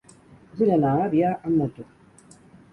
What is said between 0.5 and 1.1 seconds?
Vull anar a